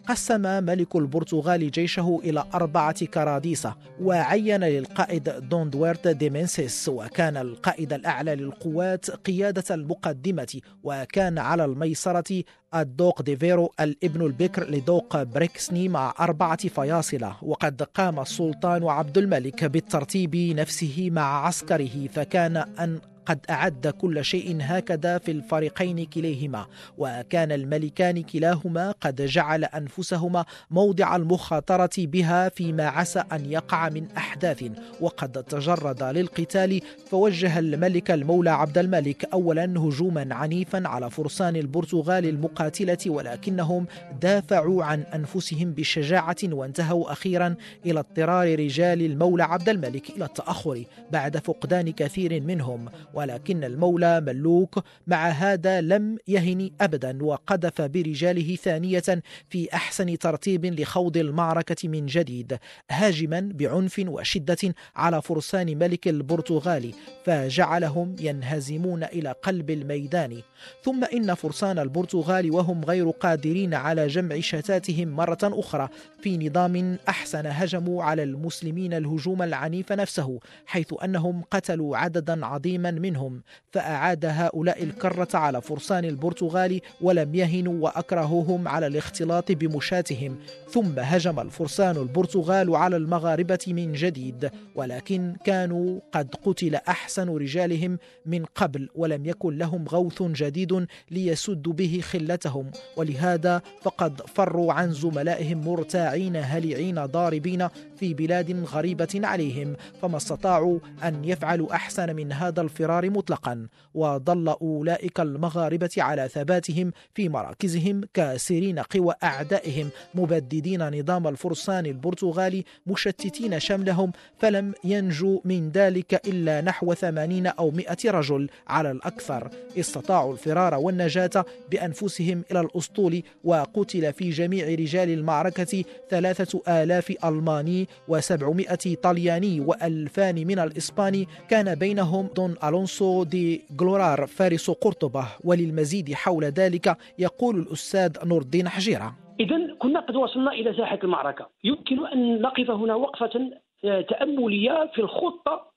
قسم 0.07 0.63
ملك 0.63 0.95
البرتغال 0.95 1.71
جيشه 1.71 2.19
إلى 2.23 2.43
أربعة 2.53 3.05
كراديسة 3.05 3.75
وعين 4.01 4.63
للقائد 4.63 5.29
دون 5.49 5.69
دويرت 5.69 6.07
دي 6.07 6.29
مينسيس 6.29 6.89
وكان 6.89 7.37
القائد 7.37 7.93
الأعلى 7.93 8.35
للقوات 8.35 9.11
قيادة 9.11 9.75
المقدمة 9.75 10.61
وكان 10.83 11.37
على 11.37 11.65
الميسرة 11.65 12.43
الدوق 12.75 13.21
ديفيرو 13.21 13.73
الابن 13.79 14.21
البكر 14.25 14.69
لدوق 14.69 15.23
بريكسني 15.23 15.89
مع 15.89 16.13
أربعة 16.19 16.67
فياصلة. 16.67 17.35
وقد 17.41 17.83
قام 17.83 18.19
السلطان 18.19 18.83
عبد 18.87 19.17
الملك 19.17 19.65
بالترتيب 19.65 20.35
نفسه 20.35 21.09
مع 21.11 21.45
عسكره 21.47 22.07
فكان 22.07 22.57
أن 22.57 22.99
قد 23.25 23.39
أعد 23.49 23.87
كل 23.87 24.25
شيء 24.25 24.57
هكذا 24.61 25.17
في 25.17 25.31
الفريقين 25.31 26.05
كليهما 26.05 26.65
وكان 26.97 27.51
الملكان 27.51 28.23
كلاهما 28.23 28.91
قد 28.91 29.21
جعل 29.21 29.63
أنفسهما 29.63 30.45
موضع 30.71 31.15
المخاطرة 31.15 31.89
بها 31.97 32.49
فيما 32.49 32.87
عسى 32.87 33.23
أن 33.31 33.51
يقع 33.51 33.89
من 33.89 34.07
أحداث 34.17 34.63
وقد 35.01 35.43
تجرد 35.43 36.03
للقتال 36.03 36.81
فوجه 37.07 37.59
الملك 37.59 38.11
المولى 38.11 38.49
عبد 38.49 38.77
الملك 38.77 39.25
أولا 39.33 39.65
هجوما 39.65 40.35
عنيفا 40.35 40.87
على 40.87 41.09
فرسان 41.09 41.55
البرتغال 41.55 42.25
المقاتلة 42.25 42.97
ولكنهم 43.07 43.85
دافعوا 44.21 44.83
عن 44.83 45.01
أنفسهم 45.01 45.71
بشجاعة 45.71 46.35
وانتهوا 46.43 47.11
أخيرا 47.11 47.55
إلى 47.85 47.99
اضطرار 47.99 48.59
رجال 48.59 49.01
المولى 49.01 49.43
عبد 49.43 49.69
الملك 49.69 50.09
إلى 50.09 50.25
التأخر 50.25 50.83
بعد 51.11 51.37
فقدان 51.37 51.91
كثير 51.91 52.41
منهم. 52.41 52.89
ولكن 53.13 53.63
المولى 53.63 54.21
ملوك 54.21 54.83
مع 55.07 55.27
هذا 55.29 55.81
لم 55.81 56.17
يهن 56.27 56.71
ابدا 56.81 57.23
وقذف 57.23 57.81
برجاله 57.81 58.55
ثانية 58.55 59.23
في 59.49 59.73
أحسن 59.73 60.17
ترتيب 60.17 60.65
لخوض 60.65 61.17
المعركة 61.17 61.89
من 61.89 62.05
جديد 62.05 62.57
هاجما 62.91 63.51
بعنف 63.53 64.01
وشدة 64.07 64.75
على 64.95 65.21
فرسان 65.21 65.77
ملك 65.77 66.07
البرتغال 66.07 66.93
فجعلهم 67.25 68.15
ينهزمون 68.19 69.03
إلى 69.03 69.31
قلب 69.31 69.69
الميدان. 69.69 70.41
ثم 70.83 71.03
إن 71.03 71.33
فرسان 71.33 71.79
البرتغال 71.79 72.51
وهم 72.51 72.85
غير 72.85 73.09
قادرين 73.09 73.73
على 73.73 74.07
جمع 74.07 74.39
شتاتهم 74.39 75.07
مرة 75.07 75.37
أخرى 75.43 75.89
في 76.21 76.37
نظام 76.37 76.97
أحسن 77.09 77.45
هجموا 77.45 78.03
على 78.03 78.23
المسلمين 78.23 78.93
الهجوم 78.93 79.41
العنيف 79.41 79.91
نفسه 79.91 80.39
حيث 80.65 80.93
أنهم 81.03 81.43
قتلوا 81.51 81.97
عددا 81.97 82.45
عظيما 82.45 82.91
منهم 83.01 83.41
فأعاد 83.71 84.25
هؤلاء 84.25 84.83
الكرة 84.83 85.27
على 85.33 85.61
فرسان 85.61 86.05
البرتغال 86.05 86.81
ولم 87.01 87.35
يهنوا 87.35 87.83
وأكرهوهم 87.83 88.67
على 88.67 88.87
الاختلاط 88.87 89.51
بمشاتهم. 89.51 90.35
ثم 90.69 90.99
هجم 90.99 91.39
الفرسان 91.39 91.97
البرتغال 91.97 92.75
على 92.75 92.97
المغاربة 92.97 93.59
من 93.67 93.93
جديد 93.93 94.51
ولكن 94.75 95.35
كانوا 95.43 95.99
قد 96.11 96.35
قتل 96.45 96.75
أحسن 96.75 97.29
رجالهم 97.29 97.97
من 98.25 98.45
قبل 98.45 98.89
ولم 98.95 99.25
يكن 99.25 99.57
لهم 99.57 99.85
غوث 99.87 100.23
جديد 100.23 100.87
ليسدوا 101.11 101.73
به 101.73 102.01
خلتهم. 102.03 102.71
ولهذا 102.97 103.61
فقد 103.81 104.21
فروا 104.21 104.73
عن 104.73 104.91
زملائهم 104.91 105.67
مرتاعين 105.67 106.35
هلعين 106.35 107.05
ضاربين 107.05 107.67
في 107.95 108.13
بلاد 108.13 108.63
غريبة 108.63 109.07
عليهم 109.15 109.75
فما 110.01 110.17
استطاعوا 110.17 110.79
أن 111.03 111.25
يفعلوا 111.25 111.75
أحسن 111.75 112.15
من 112.15 112.31
هذا 112.31 112.61
الفرار 112.61 112.90
الاستقرار 112.91 113.09
مطلقا 113.09 113.67
وظل 113.93 114.47
أولئك 114.49 115.19
المغاربة 115.19 115.89
على 115.97 116.27
ثباتهم 116.27 116.91
في 117.15 117.29
مراكزهم 117.29 118.01
كاسرين 118.13 118.79
قوى 118.79 119.13
أعدائهم 119.23 119.89
مبددين 120.15 120.99
نظام 120.99 121.27
الفرسان 121.27 121.85
البرتغالي 121.85 122.63
مشتتين 122.87 123.59
شملهم 123.59 124.11
فلم 124.39 124.73
ينجو 124.83 125.41
من 125.45 125.69
ذلك 125.69 126.27
إلا 126.27 126.61
نحو 126.61 126.93
ثمانين 126.93 127.47
أو 127.47 127.71
مئة 127.71 128.11
رجل 128.11 128.49
على 128.67 128.91
الأكثر. 128.91 129.49
استطاعوا 129.79 130.33
الفرار 130.33 130.75
والنجاة 130.75 131.45
بأنفسهم 131.71 132.43
إلى 132.51 132.59
الأسطول 132.59 133.23
وقتل 133.43 134.13
في 134.13 134.29
جميع 134.29 134.67
رجال 134.67 135.09
المعركة 135.09 135.83
ثلاثة 136.09 136.61
آلاف 136.67 137.13
ألماني 137.25 137.87
وسبعمائة 138.07 138.95
طلياني 138.95 139.59
وألفان 139.59 140.47
من 140.47 140.59
الإسباني. 140.59 141.27
كان 141.49 141.75
بينهم 141.75 142.29
دون 142.35 142.55
ألونسو 142.63 142.80
ألونسو 142.81 143.23
دي 143.23 143.61
غلورار 143.81 144.27
فارس 144.27 144.69
قرطبة 144.71 145.25
وللمزيد 145.43 146.13
حول 146.13 146.43
ذلك 146.43 146.97
يقول 147.19 147.55
الأستاذ 147.55 148.27
نور 148.27 148.41
الدين 148.41 148.69
حجيرة. 148.69 149.13
إذا 149.39 149.75
كنا 149.79 149.99
قد 149.99 150.15
وصلنا 150.15 150.51
إلى 150.51 150.73
ساحة 150.73 150.99
المعركة. 151.03 151.49
يمكن 151.63 152.07
أن 152.07 152.41
نقف 152.41 152.71
هنا 152.71 152.95
وقفة 152.95 153.51
آه، 153.85 154.01
تأملية 154.01 154.91
في 154.93 155.01
الخطة 155.01 155.71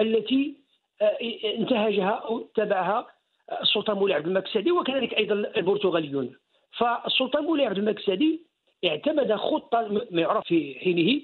التي 0.00 0.56
آه، 1.02 1.18
انتهجها 1.58 2.10
أو 2.10 2.38
اتبعها 2.40 3.06
آه، 3.50 3.62
السلطان 3.62 3.96
مولاي 3.96 4.14
عبد 4.14 4.26
الملك 4.26 4.46
السعدي 4.46 4.72
وكذلك 4.72 5.14
أيضا 5.14 5.34
البرتغاليون. 5.34 6.36
فالسلطان 6.78 7.44
مولاي 7.44 7.66
عبد 7.66 7.78
الملك 7.78 7.98
السعدي 7.98 8.40
اعتمد 8.84 9.32
خطة 9.32 9.88
ما 10.10 10.20
يعرف 10.20 10.44
في 10.46 10.74
حينه 10.84 11.20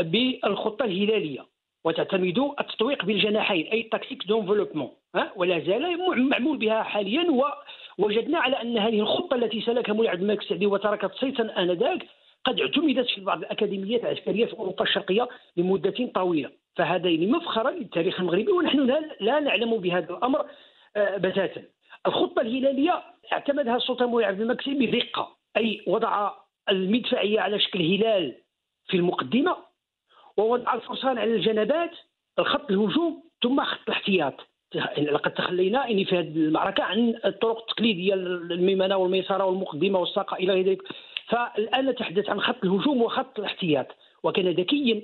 بالخطة 0.00 0.84
الهلالية. 0.84 1.57
وتعتمد 1.88 2.38
التطويق 2.60 3.04
بالجناحين 3.04 3.66
أي 3.66 3.82
tactique 3.82 4.26
d'enveloppement 4.26 4.90
ولا 5.36 5.58
زال 5.58 5.98
معمول 6.28 6.56
بها 6.58 6.82
حاليا 6.82 7.26
ووجدنا 7.98 8.38
على 8.38 8.62
أن 8.62 8.78
هذه 8.78 9.00
الخطة 9.00 9.34
التي 9.34 9.60
سلكها 9.60 9.92
مولاي 9.92 10.08
عبد 10.08 10.20
الملك 10.20 10.42
السعدي 10.42 10.66
وتركت 10.66 11.14
صيتا 11.14 11.62
آنذاك 11.62 12.06
قد 12.44 12.60
اعتمدت 12.60 13.06
في 13.08 13.20
بعض 13.20 13.38
الأكاديميات 13.38 14.04
العسكرية 14.04 14.46
في 14.46 14.52
أوروبا 14.52 14.84
الشرقية 14.84 15.28
لمدة 15.56 16.10
طويلة. 16.14 16.50
فهذين 16.76 17.30
مفخرا 17.30 17.70
للتاريخ 17.70 18.20
المغربي 18.20 18.52
ونحن 18.52 19.06
لا 19.20 19.40
نعلم 19.40 19.76
بهذا 19.76 20.10
الأمر 20.10 20.46
آه، 20.96 21.16
بتاتا. 21.16 21.62
الخطة 22.06 22.40
الهلالية 22.40 23.02
اعتمدها 23.32 23.76
السلطان 23.76 24.08
مولى 24.08 24.26
عبد 24.26 24.40
الملك 24.40 24.68
بدقة 24.68 25.28
أي 25.56 25.82
وضع 25.86 26.30
المدفعية 26.68 27.40
على 27.40 27.60
شكل 27.60 27.82
هلال 27.82 28.34
في 28.88 28.96
المقدمة 28.96 29.67
ووضع 30.38 30.74
الفرسان 30.74 31.18
على 31.18 31.34
الجنبات 31.34 31.90
الخط 32.38 32.70
الهجوم 32.70 33.22
ثم 33.42 33.64
خط 33.64 33.78
الاحتياط. 33.88 34.34
لقد 34.98 35.34
تخلينا 35.34 35.86
يعني 35.86 36.04
في 36.04 36.18
هذه 36.18 36.28
المعركة 36.28 36.82
عن 36.82 37.14
الطرق 37.24 37.58
التقليدية 37.58 38.14
الميمنة 38.14 38.96
والميسرة 38.96 39.44
والمقدمة 39.44 39.98
والساقة 39.98 40.36
إلى 40.36 40.62
ذلك. 40.62 40.82
فالآن 41.26 41.86
نتحدث 41.86 42.30
عن 42.30 42.40
خط 42.40 42.64
الهجوم 42.64 43.02
وخط 43.02 43.38
الاحتياط. 43.38 43.86
وكان 44.22 44.48
ذكيا 44.48 45.02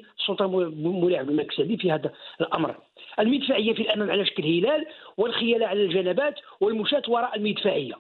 عبد 1.18 1.28
الملك 1.30 1.52
السعدي 1.52 1.76
في 1.76 1.92
هذا 1.92 2.12
الأمر. 2.40 2.74
المدفعية 3.18 3.74
في 3.74 3.82
الأمام 3.82 4.10
على 4.10 4.26
شكل 4.26 4.42
هلال 4.42 4.86
والخيلاء 5.16 5.68
على 5.68 5.84
الجنبات 5.84 6.34
والمشاة 6.60 7.02
وراء 7.08 7.36
المدفعية. 7.36 7.94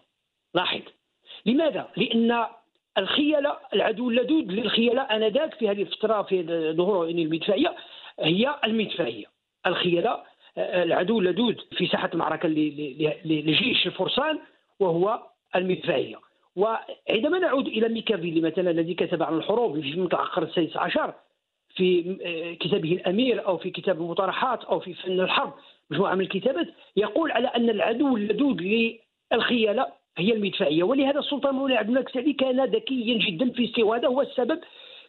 لاحظ. 0.54 0.80
لماذا؟ 1.46 1.88
لأن 1.96 2.46
الخيلاء 2.98 3.68
العدو 3.74 4.10
اللدود 4.10 4.52
للخيلاء 4.52 5.16
آنذاك 5.16 5.54
في 5.54 5.68
هذه 5.70 5.82
الفترة 5.82 6.22
في 6.22 6.72
ظهور 6.76 7.08
المدفعية 7.08 7.74
هي 8.20 8.54
المدفعية. 8.64 9.24
الخيلاء 9.66 10.26
العدو 10.58 11.18
اللدود 11.18 11.60
في 11.76 11.86
ساحة 11.86 12.10
المعركة 12.14 12.48
لجيش 13.24 13.86
الفرسان 13.86 14.38
وهو 14.80 15.22
المدفعية. 15.56 16.16
وعندما 16.56 17.38
نعود 17.38 17.66
إلى 17.66 17.88
ميكافيلي 17.88 18.40
مثلا 18.40 18.70
الذي 18.70 18.94
كتب 18.94 19.22
عن 19.22 19.36
الحروب 19.36 19.80
في 19.80 20.00
متأخر 20.00 20.42
السادس 20.42 20.76
عشر 20.76 21.14
في 21.76 22.02
كتابه 22.60 22.92
الأمير 22.92 23.46
أو 23.46 23.56
في 23.58 23.70
كتاب 23.70 24.00
المطارحات 24.00 24.64
أو 24.64 24.80
في 24.80 24.94
فن 24.94 25.20
الحرب 25.20 25.52
مجموعة 25.90 26.14
من 26.14 26.20
الكتابات 26.20 26.66
يقول 26.96 27.30
على 27.30 27.48
أن 27.48 27.70
العدو 27.70 28.16
اللدود 28.16 28.62
للخيلاء 29.32 29.96
هي 30.18 30.32
المدفعية. 30.32 30.82
ولهذا 30.82 31.18
السلطان 31.18 31.54
مولاي 31.54 31.76
عبد 31.76 31.88
الملك 31.88 32.08
السعدي 32.08 32.32
كان 32.32 32.64
ذكيا 32.64 33.18
جدا 33.18 33.50
في 33.50 33.82
وهذا 33.82 34.08
هو 34.08 34.20
السبب 34.20 34.60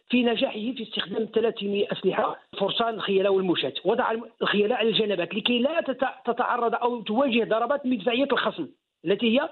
في 0.08 0.22
نجاحه 0.22 0.52
في 0.52 0.82
استخدام 0.82 1.28
ثلاثة 1.34 1.86
أسلحة 1.92 2.36
فرسان 2.58 2.94
الخيلاء 2.94 3.32
والمشاة 3.32 3.74
وضع 3.84 4.12
الخيلاء 4.42 4.78
على 4.78 4.88
الجنبات 4.88 5.34
لكي 5.34 5.58
لا 5.58 5.80
تتعرض 6.26 6.74
أو 6.74 7.00
تواجه 7.00 7.44
ضربات 7.44 7.86
مدفعية 7.86 8.28
الخصم 8.32 8.68
التي 9.04 9.38
هي 9.40 9.48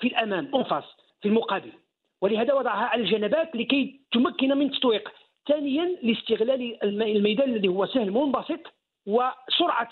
في 0.00 0.06
الأمام 0.08 0.54
انفاس 0.54 0.84
في 1.22 1.28
المقابل. 1.28 1.72
ولهذا 2.22 2.54
وضعها 2.54 2.86
على 2.86 3.02
الجنبات 3.02 3.56
لكي 3.56 4.00
تمكن 4.12 4.58
من 4.58 4.70
تطويق 4.70 5.12
ثانيا 5.48 5.96
لاستغلال 6.02 6.84
الميدان 6.84 7.50
الذي 7.50 7.68
هو 7.68 7.86
سهل 7.86 8.10
منبسط 8.10 8.60
وسرعة 9.06 9.88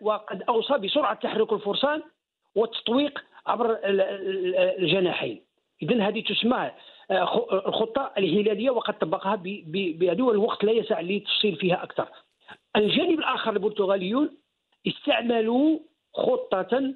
وقد 0.00 0.42
أوصى 0.42 0.78
بسرعة 0.78 1.14
تحرك 1.14 1.52
الفرسان 1.52 2.02
والتطويق 2.56 3.24
عبر 3.46 3.78
الجناحين. 3.84 5.40
اذا 5.82 6.08
هذه 6.08 6.20
تسمى 6.22 6.70
آه، 7.10 7.46
الخطة 7.66 8.12
الهلالية 8.18 8.70
وقد 8.70 8.98
طبقها 8.98 9.34
بهذا 9.66 10.12
الوقت 10.12 10.64
لا 10.64 10.72
يسع 10.72 11.00
للتفصيل 11.00 11.56
فيها 11.56 11.82
أكثر. 11.82 12.08
الجانب 12.76 13.18
الآخر 13.18 13.52
البرتغاليون 13.52 14.30
استعملوا 14.86 15.78
خطة 16.14 16.94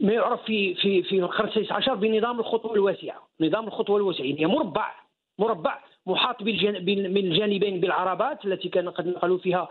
ما 0.00 0.12
يعرف 0.12 0.42
في 0.44 0.74
في 0.74 1.02
في 1.02 1.18
القرن 1.18 1.48
السادس 1.48 1.72
عشر 1.72 1.94
بنظام 1.94 2.40
الخطوة 2.40 2.74
الواسعة، 2.74 3.28
نظام 3.40 3.66
الخطوة 3.66 3.96
الواسعه 3.96 4.24
هي 4.24 4.46
مربع 4.46 4.94
مربع 5.38 5.78
محاط 6.06 6.42
من 6.42 7.16
الجانبين 7.16 7.80
بالعربات 7.80 8.44
التي 8.44 8.68
كان 8.68 8.88
قد 8.88 9.06
نقلوا 9.06 9.38
فيها 9.38 9.68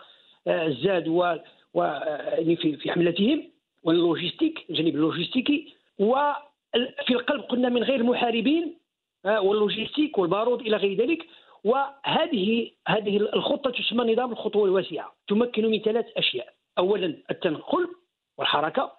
آه، 0.47 0.67
الزاد 0.67 1.07
و, 1.07 1.35
و 1.73 1.83
يعني 1.83 2.55
في 2.55 2.91
حملتهم. 2.91 3.56
وال 3.87 4.00
logistique 4.00 4.65
الجانب 4.69 4.95
اللوجستيكي 4.95 5.73
وفي 5.99 7.11
القلب 7.11 7.41
قلنا 7.41 7.69
من 7.69 7.83
غير 7.83 8.03
محاربين 8.03 8.77
آه، 9.25 9.41
واللوجيستيك 9.41 10.17
والبارود 10.17 10.61
إلى 10.61 10.77
غير 10.77 10.97
ذلك. 10.97 11.25
وهذه 11.63 12.71
هذه 12.87 13.17
الخطة 13.17 13.71
تسمى 13.71 14.13
نظام 14.13 14.31
الخطوة 14.31 14.65
الواسعة. 14.65 15.15
تمكن 15.27 15.65
من 15.65 15.79
ثلاث 15.79 16.05
أشياء. 16.17 16.53
اولا 16.77 17.17
التنقل 17.31 17.87
والحركة. 18.37 18.91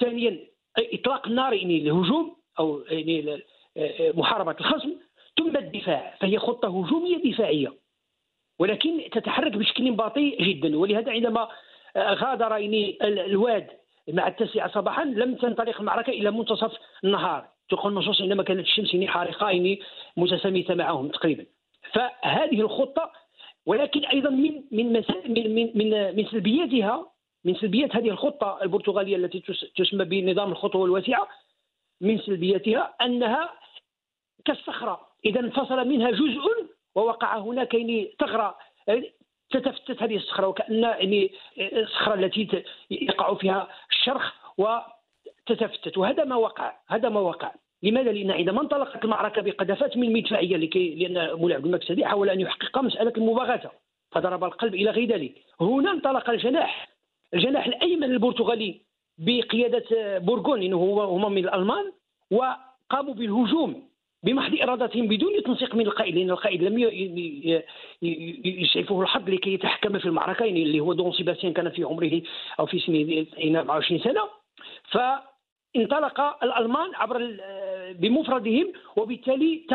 ثانيا 0.00 0.38
إطلاق 0.78 1.26
النار 1.26 1.52
يعني 1.52 1.78
الهجوم 1.78 2.36
أو 2.58 2.80
يعني 2.80 3.42
آه، 3.76 4.12
محاربة 4.14 4.56
الخصم. 4.60 4.92
ثم 5.38 5.56
الدفاع 5.56 6.16
فهي 6.20 6.38
خطة 6.38 6.68
هجومية 6.68 7.32
دفاعية. 7.32 7.72
ولكن 8.58 9.10
تتحرك 9.12 9.52
بشكل 9.52 9.90
بطيء 9.92 10.42
جدا. 10.42 10.76
ولهذا 10.78 11.12
عندما 11.12 11.48
غادر 11.96 12.50
يعني 12.50 12.98
الواد 13.02 13.79
مع 14.08 14.28
التاسعة 14.28 14.72
صباحا 14.72 15.04
لم 15.04 15.34
تنطلق 15.34 15.80
المعركة 15.80 16.10
إلى 16.10 16.30
منتصف 16.30 16.72
النهار. 17.04 17.48
تقول 17.68 17.92
النصوص 17.92 18.22
عندما 18.22 18.42
كانت 18.42 18.60
الشمس 18.60 18.94
يعني 18.94 19.80
متسامية 20.16 20.66
معهم 20.70 21.08
تقريبا. 21.08 21.46
فهذه 21.92 22.60
الخطة 22.60 23.12
ولكن 23.66 24.04
أيضا 24.04 24.30
من 24.30 24.62
من 24.72 24.92
من 24.92 25.54
من, 25.54 25.70
من, 25.74 26.16
من 26.16 26.26
سلبياتها 26.26 27.06
من 27.44 27.54
سلبيات 27.54 27.96
هذه 27.96 28.08
الخطة 28.08 28.58
البرتغالية 28.62 29.16
التي 29.16 29.42
تسمى 29.76 30.04
بنظام 30.04 30.52
الخطوة 30.52 30.84
الواسعة 30.84 31.28
من 32.00 32.18
سلبياتها 32.18 32.94
أنها 33.02 33.50
كالصخرة. 34.44 35.00
إذا 35.24 35.40
انفصل 35.40 35.88
منها 35.88 36.10
جزء 36.10 36.70
ووقع 36.94 37.38
هناك 37.38 37.74
يعني 37.74 38.14
ثغرة 38.20 38.56
تتفتت 39.50 40.02
هذه 40.02 40.16
الصخرة 40.16 40.46
وكأن 40.46 40.82
يعني 40.82 41.32
الصخرة 41.58 42.14
التي 42.14 42.64
يقع 42.90 43.34
فيها 43.34 43.68
الشرخ 44.00 44.32
وتتفتت. 44.58 45.98
وهذا 45.98 46.24
ما 46.24 46.36
وقع 46.36 46.72
هذا 46.88 47.08
ما 47.08 47.20
وقع. 47.20 47.52
لماذا؟ 47.82 48.12
لأن 48.12 48.30
عندما 48.30 48.60
انطلقت 48.60 49.04
المعركة 49.04 49.42
بقذافات 49.42 49.96
من 49.96 50.08
المدفعيه 50.08 50.56
لكي 50.56 50.94
لأن 50.94 51.38
مولاي 51.38 51.56
عبد 51.56 51.66
المكسدي 51.66 52.04
حاول 52.04 52.30
أن 52.30 52.40
يحقق 52.40 52.78
مسألة 52.78 53.12
المباغتة. 53.16 53.70
فضرب 54.12 54.44
القلب 54.44 54.74
إلى 54.74 54.90
غير 54.90 55.08
ذلك 55.08 55.32
هنا 55.60 55.90
انطلق 55.90 56.30
الجناح. 56.30 56.88
الجناح 57.34 57.66
الأيمن 57.66 58.04
البرتغالي 58.04 58.80
بقيادة 59.18 60.18
بورغون 60.18 60.62
إنه 60.62 60.76
هو 60.76 61.02
هما 61.02 61.28
من 61.28 61.44
الألمان 61.44 61.92
وقاموا 62.30 63.14
بالهجوم. 63.14 63.89
بمحض 64.22 64.60
إرادتهم 64.62 65.08
بدون 65.08 65.42
تنسيق 65.42 65.74
من 65.74 65.86
القائد 65.86 66.14
لأن 66.14 66.30
القائد 66.30 66.62
لم 66.62 66.78
يسعفه 68.44 69.02
الحظ 69.02 69.28
لكي 69.30 69.54
يتحكم 69.54 69.98
في 69.98 70.04
المعركة 70.04 70.44
يعني 70.44 70.62
اللي 70.62 70.80
هو 70.80 70.92
دون 70.92 71.12
سيباستيان 71.12 71.52
كان 71.52 71.70
في 71.70 71.84
عمره 71.84 72.22
أو 72.60 72.66
في 72.66 72.78
سنه 72.78 73.26
24 73.58 74.00
سنة. 74.00 74.20
فانطلق 74.90 76.44
الألمان 76.44 76.94
عبر 76.94 77.36
بمفردهم 77.92 78.72
وبالتالي 78.96 79.66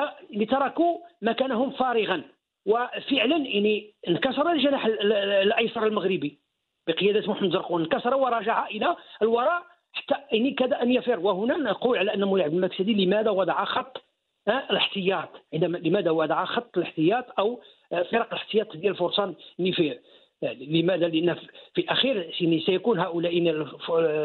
تركوا 0.49 0.97
مكانهم 1.21 1.71
فارغا. 1.71 2.23
وفعلا 2.65 3.37
يعني 3.37 3.93
انكسر 4.07 4.51
الجناح 4.51 4.85
الأيسر 4.85 5.87
المغربي 5.87 6.39
بقيادة 6.87 7.31
محمد 7.31 7.51
زرقون. 7.51 7.81
انكسر 7.81 8.15
ورجع 8.15 8.67
إلى 8.67 8.95
الوراء 9.21 9.63
حتى 9.93 10.15
يعني 10.31 10.51
كاد 10.51 10.73
أن 10.73 10.91
يفر. 10.91 11.19
وهنا 11.19 11.57
نقول 11.57 11.97
على 11.97 12.13
ان 12.13 12.23
عبد 12.23 12.53
المكسدي. 12.53 13.05
لماذا 13.05 13.29
وضع 13.29 13.65
خط 13.65 14.04
الاحتياط. 14.47 15.29
عندما 15.53 15.77
لماذا 15.77 16.11
وضع 16.11 16.45
خط 16.45 16.77
الاحتياط 16.77 17.25
أو 17.39 17.61
فرق 17.91 18.27
الاحتياط 18.27 18.77
ديال 18.77 18.91
الفرسان 18.91 19.33
في 19.57 19.97
لماذا؟ 20.43 21.07
لأن 21.07 21.35
في 21.73 21.81
الأخير 21.81 22.31
سيكون 22.65 22.99
هؤلاء 22.99 23.63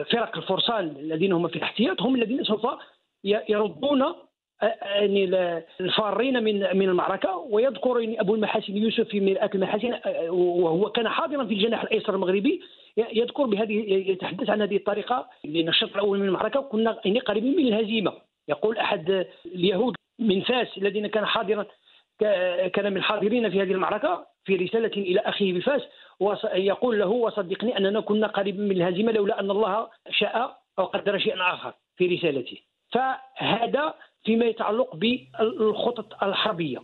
فرق 0.03 0.37
الفرسان 0.37 0.97
الذين 1.01 1.33
هم 1.33 1.49
في 1.49 1.57
الاحتياط 1.57 2.03
هم 2.03 2.15
الذين 2.15 2.45
سوف 2.45 2.67
يردون 3.25 4.05
يعني 4.63 5.25
الفارين 5.81 6.43
من 6.45 6.77
من 6.77 6.89
المعركة. 6.89 7.37
ويذكر 7.37 8.01
يعني 8.01 8.21
أبو 8.21 8.35
المحاسن 8.35 8.77
يوسف 8.77 9.09
في 9.09 9.21
مرآة 9.21 9.51
المحاسن 9.55 9.95
وهو 10.31 10.91
كان 10.91 11.09
حاضرا 11.09 11.45
في 11.45 11.55
الجناح 11.55 11.83
الأيسر 11.83 12.15
المغربي 12.15 12.61
يذكر 12.97 13.47
بهذه 13.47 13.73
يتحدث 14.11 14.51
عن 14.51 14.63
هذه 14.63 14.77
الطريقة. 14.77 15.29
لأن 15.45 15.69
الشوط 15.69 15.95
الأول 15.95 16.19
من 16.19 16.27
المعركة 16.29 16.61
كنا 16.61 17.01
يعني 17.05 17.19
قريبين 17.19 17.57
من 17.57 17.67
الهزيمة. 17.67 18.13
يقول 18.49 18.79
أحد 18.79 19.27
اليهود 19.47 19.95
من 20.21 20.41
فاس 20.41 20.79
الذين 20.79 21.07
كان 21.07 21.27
حاضرا 21.27 21.67
كان 22.73 22.91
من 22.93 22.97
الحاضرين 22.97 23.51
في 23.51 23.63
هذه 23.63 23.73
المعركة 23.73 24.27
في 24.45 24.57
رسالة 24.57 24.93
إلى 24.97 25.21
أخيه 25.21 25.53
بفاس 25.53 25.83
يقول 26.55 26.99
له 26.99 27.07
وصدقني 27.07 27.77
أننا 27.79 28.01
كنا 28.01 28.27
قريبا 28.27 28.63
من 28.63 28.71
الهزيمة 28.71 29.13
لولا 29.13 29.41
أن 29.41 29.51
الله 29.51 29.89
شاء 30.11 30.59
أو 30.79 30.85
قدر 30.85 31.19
شيئا 31.19 31.55
آخر. 31.55 31.73
في 31.97 32.07
رسالته. 32.07 32.59
فهذا 32.93 33.95
فيما 34.25 34.45
يتعلق 34.45 34.97
بالخطط 34.97 36.25
الحربية. 36.25 36.79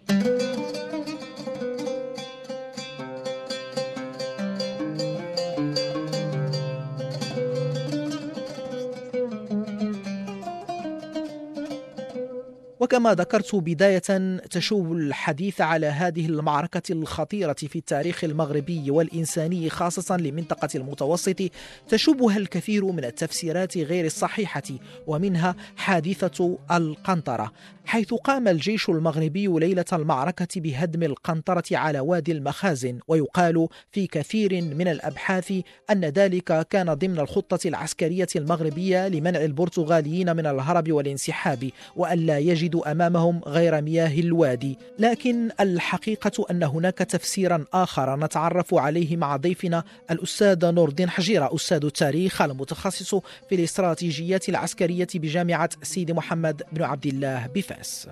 وكما 12.86 13.14
ذكرت 13.14 13.54
بداية 13.54 14.38
تشوب 14.50 14.92
الحديث 14.92 15.60
على 15.60 15.86
هذه 15.86 16.26
المعركة 16.26 16.92
الخطيرة 16.92 17.52
في 17.52 17.76
التاريخ 17.76 18.24
المغربي 18.24 18.90
والإنساني 18.90 19.70
خاصة 19.70 20.16
لمنطقة 20.16 20.68
المتوسط 20.74 21.42
تشوبها 21.88 22.36
الكثير 22.36 22.84
من 22.84 23.04
التفسيرات 23.04 23.78
غير 23.78 24.04
الصحيحة 24.04 24.62
ومنها 25.06 25.54
حادثة 25.76 26.58
القنطرة. 26.70 27.52
حيث 27.84 28.14
قام 28.14 28.48
الجيش 28.48 28.88
المغربي 28.88 29.46
ليلة 29.46 29.84
المعركة 29.92 30.60
بهدم 30.60 31.02
القنطرة 31.02 31.64
على 31.72 32.00
وادي 32.00 32.32
المخازن 32.32 32.98
ويقال 33.08 33.68
في 33.92 34.06
كثير 34.06 34.62
من 34.62 34.88
الأبحاث 34.88 35.52
أن 35.90 36.04
ذلك 36.04 36.68
كان 36.68 36.94
ضمن 36.94 37.18
الخطة 37.18 37.68
العسكرية 37.68 38.26
المغربية 38.36 39.08
لمنع 39.08 39.44
البرتغاليين 39.44 40.36
من 40.36 40.46
الهرب 40.46 40.92
والانسحاب 40.92 41.70
وألا 41.96 42.38
أمامهم 42.86 43.40
غير 43.46 43.82
مياه 43.82 44.20
الوادي 44.20 44.78
لكن 44.98 45.50
الحقيقة 45.60 46.46
أن 46.50 46.62
هناك 46.62 46.98
تفسيرا 46.98 47.64
آخر 47.74 48.16
نتعرف 48.16 48.74
عليه 48.74 49.16
مع 49.16 49.36
ضيفنا 49.36 49.82
الأستاذ 50.10 50.74
نور 50.74 50.88
الدين 50.88 51.08
حجيرة 51.08 51.54
أستاذ 51.54 51.84
التاريخ 51.84 52.42
المتخصص 52.42 53.14
في 53.48 53.54
الاستراتيجيات 53.54 54.48
العسكرية 54.48 55.06
بجامعة 55.14 55.70
سيدي 55.82 56.12
محمد 56.12 56.62
بن 56.72 56.82
عبد 56.82 57.06
الله 57.06 57.46
بفاس. 57.54 58.10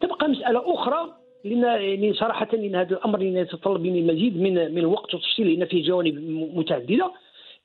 تبقى 0.00 0.28
مسألة 0.28 0.74
أخرى 0.74 1.14
لأن 1.44 2.14
صراحة 2.14 2.48
لأن 2.52 2.74
هذا 2.74 2.90
الأمر 2.90 3.22
يتطلب 3.22 3.80
مني 3.80 3.98
المزيد 3.98 4.36
من 4.36 4.54
من 4.54 4.78
الوقت 4.78 5.14
والتفصيل 5.14 5.46
لأن 5.46 5.68
فيه 5.68 5.88
جوانب 5.88 6.14
متعددة. 6.58 7.12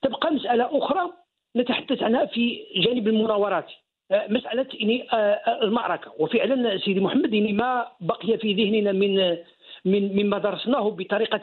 تبقى 0.03 0.33
مسألة 0.33 0.77
أخرى 0.77 1.11
نتحدث 1.57 2.03
عنها 2.03 2.25
في 2.25 2.59
جانب 2.85 3.07
المناورات. 3.07 3.65
مسألة 4.11 4.65
يعني 4.73 5.07
آه، 5.13 5.63
المعركة. 5.63 6.11
وفعلا 6.19 6.77
سيدي 6.77 6.99
محمد 6.99 7.33
يعني 7.33 7.53
ما 7.53 7.87
بقي 8.01 8.37
في 8.37 8.53
ذهننا 8.53 8.91
من 8.91 9.37
من 9.85 10.15
مما 10.15 10.37
درسناه 10.37 10.89
بطريقة 10.89 11.41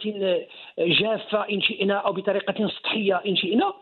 جافة 0.78 1.48
إن 1.50 1.60
شئنا 1.60 1.94
أو 1.94 2.12
بطريقة 2.12 2.68
سطحية 2.68 3.22
إن 3.26 3.36
شئنا 3.36 3.72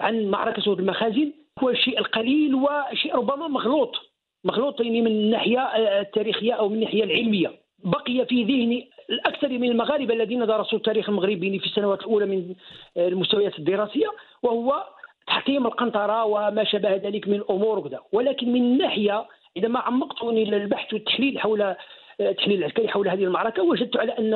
عن 0.00 0.26
معركة 0.26 0.72
المخازن. 0.72 1.32
هو 1.58 1.70
الشيء 1.70 1.98
القليل 1.98 2.54
وشيء 2.54 3.14
ربما 3.16 3.48
مغلوط. 3.48 3.96
مخلوطين 4.44 5.04
من 5.04 5.10
الناحية 5.10 5.60
التاريخية 6.00 6.52
أو 6.52 6.68
من 6.68 6.74
الناحية 6.74 7.04
العلمية. 7.04 7.52
بقي 7.84 8.26
في 8.26 8.44
ذهن 8.44 8.82
الأكثر 9.10 9.48
من 9.48 9.70
المغاربة 9.70 10.14
الذين 10.14 10.46
درسوا 10.46 10.78
التاريخ 10.78 11.08
المغربي 11.08 11.58
في 11.58 11.66
السنوات 11.66 12.00
الأولى 12.00 12.26
من 12.26 12.54
المستويات 12.96 13.58
الدراسية 13.58 14.06
وهو 14.42 14.84
تحطيم 15.26 15.66
القنطرة 15.66 16.24
وما 16.24 16.64
شابه 16.64 16.96
ذلك 16.96 17.28
من 17.28 17.34
الأمور 17.34 17.78
وكذا 17.78 18.00
ولكن 18.12 18.52
من 18.52 18.78
ناحية 18.78 19.26
عندما 19.56 19.80
عمقت 19.80 20.22
إلى 20.22 20.56
البحث 20.56 20.94
والتحليل 20.94 21.38
حول 21.38 21.74
التحليل 22.20 22.58
العسكري 22.58 22.88
حول 22.88 23.08
هذه 23.08 23.24
المعركة 23.24 23.62
وجدت 23.62 23.96
على 23.96 24.12
أن 24.18 24.34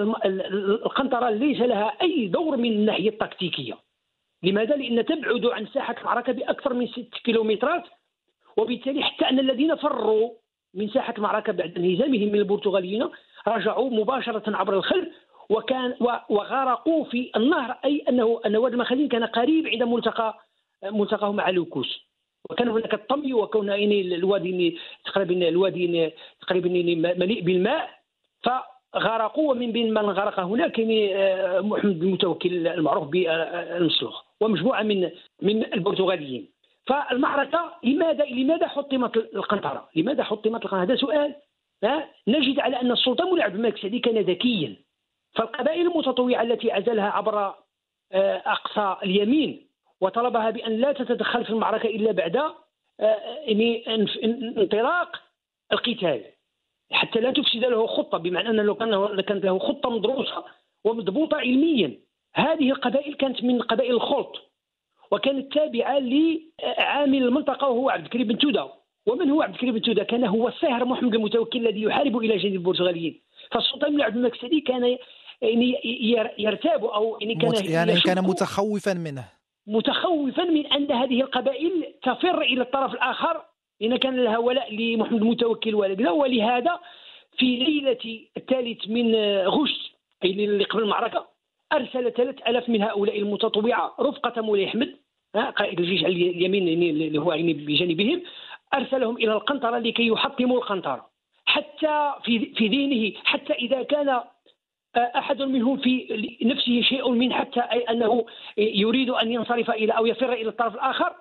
القنطرة 0.84 1.30
ليس 1.30 1.60
لها 1.60 1.92
أي 2.02 2.26
دور 2.26 2.56
من 2.56 2.72
الناحية 2.72 3.08
التكتيكية 3.08 3.74
لماذا؟ 4.42 4.76
لأن 4.76 5.06
تبعد 5.06 5.46
عن 5.46 5.66
ساحة 5.66 5.94
المعركة 6.00 6.32
بأكثر 6.32 6.74
من 6.74 6.86
ست 6.86 7.14
كيلومترات 7.24 7.84
وبالتالي 8.56 9.02
حتى 9.02 9.24
أن 9.30 9.38
الذين 9.38 9.76
فروا 9.76 10.30
من 10.74 10.88
ساحة 10.88 11.14
المعركة 11.18 11.52
بعد 11.52 11.76
انهزامهم 11.76 12.28
من 12.28 12.34
البرتغاليين 12.38 13.08
رجعوا 13.48 13.90
مباشرة 13.90 14.56
عبر 14.56 14.74
الخلف 14.74 15.08
وكان 15.50 15.94
وغرقوا 16.30 17.04
في 17.04 17.30
النهر 17.36 17.76
أي 17.84 18.04
أنه 18.08 18.40
أن 18.46 18.56
وادي 18.56 18.74
المخازن 18.74 19.08
كان 19.08 19.24
قريب 19.24 19.66
عند 19.66 19.82
ملتقى 19.82 20.38
ملتقاهم 20.84 21.36
مع 21.36 21.50
لوكوس 21.50 22.10
وكان 22.50 22.68
هناك 22.68 22.94
الطمي 22.94 23.34
وكون 23.34 23.68
يعني 23.68 24.00
الوادي 24.00 24.78
تقريبا 25.04 25.48
الوادي 25.48 26.12
تقريبا 26.40 26.68
مليء 27.18 27.42
بالماء 27.42 27.90
فغرقوا 28.42 29.50
ومن 29.50 29.72
بين 29.72 29.94
من 29.94 30.10
غرق 30.10 30.40
هناك 30.40 30.78
يعني 30.78 31.14
محمد 31.60 32.02
المتوكل 32.02 32.66
المعروف 32.66 33.08
بالمسلوخ 33.08 34.24
ومجموعة 34.40 34.82
من 34.82 35.10
من 35.42 35.64
البرتغاليين 35.74 36.48
فالمعركة 36.86 37.74
لماذا 37.84 38.24
لماذا 38.24 38.68
حطمت 38.68 39.16
القنطرة؟ 39.16 39.88
لماذا 39.96 40.24
حطمت 40.24 40.64
القنطرة؟ 40.64 40.82
هذا 40.82 40.96
سؤال 40.96 41.34
نجد 42.28 42.60
على 42.60 42.80
أن 42.80 42.92
السلطان 42.92 43.26
مولاي 43.26 43.44
عبد 43.44 43.54
الملك 43.54 43.74
السعدي 43.74 43.98
كان 43.98 44.18
ذكيا 44.18 44.76
فالقبائل 45.32 45.86
المتطوعة 45.86 46.42
التي 46.42 46.72
عزلها 46.72 47.10
عبر 47.10 47.54
آه، 48.12 48.42
أقصى 48.46 48.96
اليمين 49.02 49.69
وطلبها 50.00 50.50
بأن 50.50 50.72
لا 50.72 50.92
تتدخل 50.92 51.44
في 51.44 51.50
المعركة 51.50 51.86
إلا 51.86 52.12
بعد 52.12 52.36
آه، 52.36 52.54
يعني 53.46 53.84
انطلاق 54.58 55.16
القتال. 55.72 56.24
حتى 56.92 57.20
لا 57.20 57.30
تفسد 57.32 57.64
له 57.64 57.86
خطة 57.86 58.18
بمعنى 58.18 58.48
ان 58.48 58.56
لو 58.56 58.74
كان 58.74 59.20
كانت 59.20 59.44
له 59.44 59.58
خطة 59.58 59.90
مدروسة 59.90 60.44
ومضبوطة 60.84 61.36
علميا. 61.36 61.98
هذه 62.34 62.70
القبائل 62.70 63.14
كانت 63.14 63.44
من 63.44 63.62
قبائل 63.62 63.94
الخلط 63.94 64.36
وكانت 65.10 65.54
تابعه 65.54 65.98
لعامل 65.98 67.22
المنطقة 67.22 67.68
وهو 67.68 67.90
عبد 67.90 68.04
الكريم 68.04 68.28
بن 68.28 68.38
تودة. 68.38 68.68
ومن 69.06 69.30
هو 69.30 69.42
عبد 69.42 69.54
الكريم 69.54 69.74
بن 69.74 69.82
تودة؟ 69.82 70.04
كان 70.04 70.24
هو 70.24 70.48
الصهر 70.48 70.84
محمد 70.84 71.14
المتوكل 71.14 71.66
الذي 71.66 71.82
يحارب 71.82 72.16
إلى 72.16 72.36
جانب 72.36 72.54
البرتغاليين. 72.54 73.20
فالسلطان 73.50 73.96
بن 73.96 74.02
عبد 74.02 74.16
الملك 74.16 74.34
السعدي 74.34 74.60
كان 74.60 74.98
يعني 75.42 75.76
يرتاب 76.38 76.84
أو 76.84 77.18
يعني 77.20 77.34
كان 77.34 77.52
يعني 77.64 78.00
كان 78.00 78.24
متخوفا 78.24 78.94
منه. 78.94 79.39
متخوفا 79.70 80.44
من 80.44 80.66
أن 80.66 80.92
هذه 80.92 81.20
القبائل 81.20 81.84
تفر 82.02 82.42
إلى 82.42 82.62
الطرف 82.62 82.94
الآخر. 82.94 83.42
لأن 83.80 83.96
كان 83.96 84.16
لها 84.16 84.38
ولاء 84.38 84.74
لمحمد 84.74 85.22
المتوكل 85.22 85.74
وكذا 85.74 86.10
ولهذا 86.10 86.78
في 87.38 87.56
ليلة 87.56 88.26
الثالث 88.36 88.88
من 88.88 89.14
غشت 89.46 89.80
أي 90.24 90.30
اللي 90.30 90.64
قبل 90.64 90.82
المعركة 90.82 91.26
أرسل 91.72 92.12
3000 92.12 92.68
من 92.68 92.82
هؤلاء 92.82 93.18
المتطوعة 93.18 93.94
رفقة 94.00 94.42
مولاي 94.42 94.66
أحمد 94.66 94.96
قائد 95.34 95.80
الجيش 95.80 96.04
اليمين 96.04 96.68
اللي 96.68 97.18
هو 97.18 97.32
يعني 97.32 97.52
بجانبهم 97.52 98.22
أرسلهم 98.74 99.16
إلى 99.16 99.32
القنطرة 99.32 99.78
لكي 99.78 100.06
يحطموا 100.06 100.56
القنطرة. 100.56 101.06
حتى 101.46 102.12
في 102.24 102.54
في 102.54 102.68
ذهنه 102.68 103.12
حتى 103.24 103.52
إذا 103.52 103.82
كان 103.82 104.20
أحد 104.96 105.42
منهم 105.42 105.76
في 105.76 106.38
نفسه 106.42 106.80
شيء 106.82 107.10
من 107.10 107.32
حتى 107.32 107.60
أي 107.60 107.80
أنه 107.80 108.26
يريد 108.58 109.10
أن 109.10 109.32
ينصرف 109.32 109.70
إلى 109.70 109.92
أو 109.92 110.06
يفر 110.06 110.32
إلى 110.32 110.48
الطرف 110.48 110.74
الآخر 110.74 111.12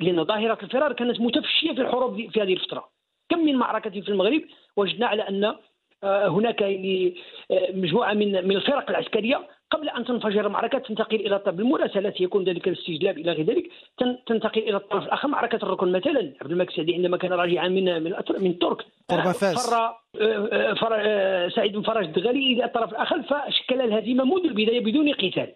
لأن 0.00 0.24
ظاهرة 0.24 0.58
الفرار 0.62 0.92
كانت 0.92 1.20
متفشية 1.20 1.72
في 1.72 1.80
الحروب 1.80 2.30
في 2.30 2.42
هذه 2.42 2.52
الفترة. 2.52 2.88
كم 3.28 3.38
من 3.38 3.56
معركة 3.56 4.00
في 4.00 4.08
المغرب؟ 4.08 4.42
وجدنا 4.76 5.06
على 5.06 5.22
أن 5.28 5.56
هناك 6.04 6.60
يعني 6.60 7.14
مجموعة 7.50 8.12
من 8.12 8.32
من 8.48 8.56
الفرق 8.56 8.90
العسكرية 8.90 9.48
قبل 9.70 9.88
أن 9.88 10.04
تنفجر 10.04 10.46
المعركة 10.46 10.78
تنتقل 10.78 11.16
إلى 11.16 11.36
الطرف 11.36 11.54
بالمراسلات 11.54 12.20
يكون 12.20 12.44
ذلك 12.44 12.68
الاستجلاب 12.68 13.18
إلى 13.18 13.32
غير 13.32 13.46
ذلك. 13.46 13.70
تنتقل 14.26 14.60
إلى 14.60 14.76
الطرف 14.76 15.04
الآخر. 15.04 15.28
معركة 15.28 15.56
الركن 15.56 15.92
مثلا 15.92 16.32
عبد 16.40 16.50
الملك 16.50 16.68
السعدي 16.70 16.94
عندما 16.94 17.16
كان 17.16 17.32
راجعا 17.32 17.68
من 17.68 18.02
من 18.02 18.14
من 18.40 18.50
الترك 18.50 18.84
قرب 19.08 19.32
فاس. 19.32 19.70
فر 19.70 19.94
فر 20.74 20.92
سعيد 21.48 21.72
بن 21.72 21.82
فرج 21.82 22.04
الدغالي 22.04 22.52
إلى 22.52 22.64
الطرف 22.64 22.90
الآخر 22.90 23.22
فشكل 23.22 23.80
الهزيمة 23.80 24.24
منذ 24.24 24.44
البداية 24.44 24.80
بدون 24.80 25.12
قتال 25.12 25.52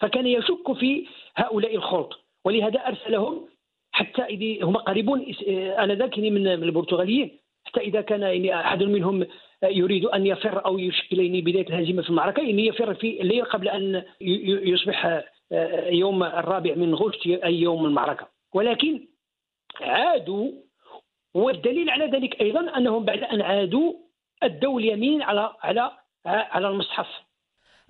فكان 0.00 0.26
يشك 0.26 0.72
في 0.72 1.06
هؤلاء 1.36 1.74
الخلط. 1.76 2.24
ولهذا 2.44 2.78
أرسلهم 2.78 3.48
حتى 3.92 4.22
إذا 4.22 4.64
هم 4.64 4.76
قريبون 4.76 5.26
آنذاك 5.78 6.18
من 6.18 6.46
البرتغاليين 6.46 7.38
حتى 7.64 7.80
إذا 7.80 8.00
كان 8.00 8.22
يعني 8.22 8.60
أحد 8.60 8.82
منهم 8.82 9.26
يريد 9.62 10.04
أن 10.04 10.26
يفر 10.26 10.66
أو 10.66 10.78
يشكل 10.78 11.42
بداية 11.42 11.66
الهزيمه 11.68 12.02
في 12.02 12.10
المعركة 12.10 12.42
يعني 12.42 12.66
يفر 12.66 12.94
في 12.94 13.22
الليل 13.22 13.44
قبل 13.44 13.68
أن 13.68 14.04
يصبح 14.20 15.22
آه، 15.52 15.88
يوم 15.88 16.22
الرابع 16.22 16.74
من 16.74 16.94
غشت 16.94 17.26
أي 17.26 17.60
يوم 17.60 17.86
المعركة. 17.86 18.28
ولكن 18.54 19.06
عادوا 19.80 20.50
والدليل 21.34 21.90
على 21.90 22.06
ذلك 22.06 22.40
أيضا 22.40 22.76
أنهم 22.76 23.04
بعد 23.04 23.22
أن 23.22 23.42
عادوا 23.42 23.92
ادوا 24.42 24.80
اليمين 24.80 25.22
على 25.22 25.52
على 25.62 25.90
على 26.26 26.68
المصحف. 26.68 27.27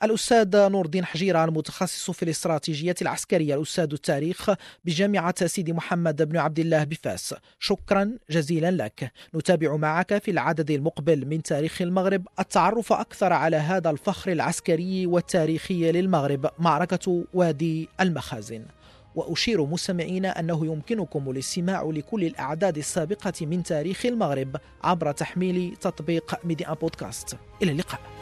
الأستاذ 0.02 0.68
نور 0.68 0.84
الدين 0.84 1.04
حجيرة 1.04 1.44
المتخصص 1.44 2.10
في 2.10 2.22
الاستراتيجية 2.22 2.94
العسكرية 3.02 3.54
الأستاذ 3.54 3.92
التاريخ 3.92 4.50
بجامعة 4.84 5.46
سيدي 5.46 5.72
محمد 5.72 6.22
بن 6.22 6.36
عبد 6.36 6.58
الله 6.58 6.84
بفاس. 6.84 7.34
شكرا 7.58 8.12
جزيلا 8.30 8.70
لك. 8.70 9.12
نتابع 9.34 9.76
معك 9.76 10.18
في 10.18 10.30
العدد 10.30 10.70
المقبل 10.70 11.26
من 11.26 11.42
تاريخ 11.42 11.82
المغرب. 11.82 12.28
التعرف 12.40 12.92
أكثر 12.92 13.32
على 13.32 13.56
هذا 13.56 13.90
الفخر 13.90 14.32
العسكري 14.32 15.06
والتاريخي 15.06 15.92
للمغرب. 15.92 16.50
معركة 16.58 17.24
وادي 17.34 17.88
المخازن. 18.00 18.66
وأشير 19.14 19.64
مستمعينا 19.66 20.40
أنه 20.40 20.66
يمكنكم 20.66 21.30
الاستماع 21.30 21.82
لكل 21.82 22.24
الأعداد 22.24 22.78
السابقة 22.78 23.46
من 23.46 23.62
تاريخ 23.62 24.06
المغرب 24.06 24.56
عبر 24.82 25.12
تحميل 25.12 25.76
تطبيق 25.80 26.34
ميديا 26.44 26.72
بودكاست. 26.74 27.36
إلى 27.62 27.72
اللقاء. 27.72 28.17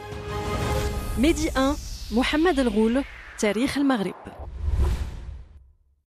ميدي 1.19 1.49
1 1.55 1.75
محمد 2.11 2.59
الغول 2.59 3.03
تاريخ 3.39 3.77
المغرب. 3.77 4.13